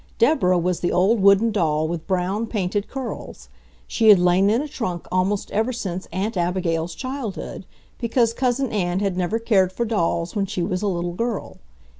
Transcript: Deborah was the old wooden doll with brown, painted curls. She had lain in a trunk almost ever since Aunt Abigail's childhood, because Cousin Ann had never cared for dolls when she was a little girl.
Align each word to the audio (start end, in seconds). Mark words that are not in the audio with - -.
Deborah 0.17 0.57
was 0.57 0.79
the 0.79 0.91
old 0.91 1.21
wooden 1.21 1.51
doll 1.51 1.87
with 1.87 2.07
brown, 2.07 2.47
painted 2.47 2.87
curls. 2.87 3.49
She 3.85 4.09
had 4.09 4.17
lain 4.17 4.49
in 4.49 4.59
a 4.59 4.67
trunk 4.67 5.07
almost 5.11 5.51
ever 5.51 5.71
since 5.71 6.07
Aunt 6.11 6.35
Abigail's 6.35 6.95
childhood, 6.95 7.67
because 7.99 8.33
Cousin 8.33 8.71
Ann 8.71 8.99
had 8.99 9.15
never 9.15 9.37
cared 9.37 9.71
for 9.71 9.85
dolls 9.85 10.35
when 10.35 10.47
she 10.47 10.63
was 10.63 10.81
a 10.81 10.87
little 10.87 11.13
girl. 11.13 11.59